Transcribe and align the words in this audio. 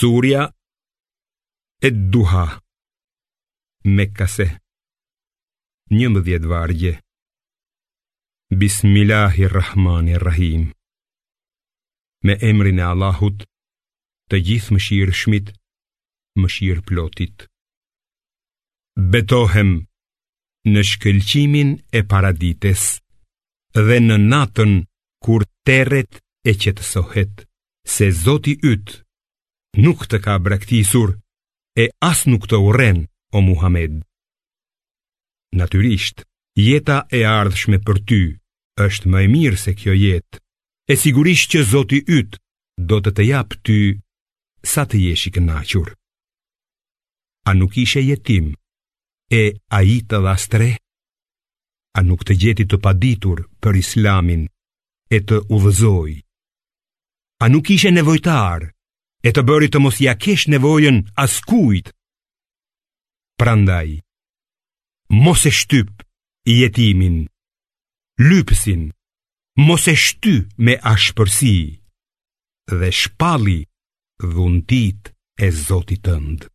Surja 0.00 0.42
e 1.86 1.88
duha 2.12 2.46
kase 4.18 4.46
Një 5.96 6.06
mëdhjet 6.14 6.44
vargje 6.52 6.92
Bismillahirrahmanirrahim 8.60 10.62
Me 12.26 12.34
emrin 12.50 12.78
e 12.82 12.84
Allahut 12.92 13.38
Të 14.30 14.36
gjithë 14.48 14.72
më 14.76 14.80
shirë 14.86 15.14
shmit 15.22 15.46
Më 16.40 16.48
shirë 16.56 16.84
plotit 16.90 17.36
Betohem 19.14 19.72
Në 20.72 20.80
shkëlqimin 20.92 21.70
e 21.98 22.00
paradites 22.12 22.82
Dhe 23.88 23.98
në 24.06 24.16
natën 24.30 24.72
Kur 25.26 25.42
teret 25.66 26.12
e 26.50 26.52
qëtësohet 26.62 27.34
Se 27.96 28.04
zoti 28.24 28.54
ytë 28.74 28.94
nuk 29.84 30.02
të 30.10 30.18
ka 30.24 30.34
brektisur 30.42 31.10
e 31.78 31.84
as 32.10 32.20
nuk 32.26 32.48
të 32.50 32.56
uren 32.68 32.98
o 33.36 33.40
Muhammed. 33.48 34.00
Natyrisht, 35.58 36.24
jeta 36.58 36.98
e 37.14 37.20
ardhshme 37.22 37.78
për 37.86 37.96
ty 38.08 38.22
është 38.84 39.10
më 39.12 39.18
e 39.22 39.28
mirë 39.34 39.60
se 39.64 39.72
kjo 39.80 39.94
jetë, 39.94 40.36
e 40.92 40.94
sigurisht 41.04 41.50
që 41.52 41.60
Zoti 41.72 42.00
ytë 42.18 42.40
do 42.90 42.98
të 43.04 43.10
të 43.16 43.22
japë 43.32 43.56
ty 43.66 43.78
sa 44.72 44.82
të 44.90 44.98
i 45.12 45.30
kënaqur. 45.34 45.88
A 47.48 47.50
nuk 47.54 47.78
ishe 47.84 48.00
jetim, 48.02 48.46
e 49.30 49.42
a 49.76 49.78
i 49.82 49.96
të 50.08 50.16
dhastre? 50.24 50.70
A 51.98 52.00
nuk 52.08 52.24
të 52.26 52.34
gjeti 52.42 52.64
të 52.68 52.76
paditur 52.84 53.38
për 53.62 53.74
islamin 53.84 54.42
e 55.10 55.18
të 55.28 55.36
uvëzoj? 55.54 56.10
A 57.42 57.44
nuk 57.52 57.70
ishe 57.76 57.90
nevojtar? 57.94 58.74
e 59.28 59.32
të 59.36 59.42
bëri 59.48 59.68
të 59.72 59.78
mos 59.84 59.96
ja 60.04 60.14
kesh 60.24 60.46
nevojën 60.54 60.98
as 61.24 61.34
kujt. 61.50 61.88
Prandaj, 63.40 63.88
mos 65.24 65.40
e 65.50 65.52
shtyp 65.60 65.94
i 66.52 66.58
jetimin, 66.62 67.18
lypsin, 68.30 68.82
mos 69.66 69.84
e 69.92 69.96
shty 70.04 70.36
me 70.64 70.74
ashpërsi 70.94 71.56
dhe 72.78 72.88
shpalli 73.00 73.60
dhuntit 74.30 75.00
e 75.44 75.46
zotit 75.66 76.02
tënd. 76.08 76.40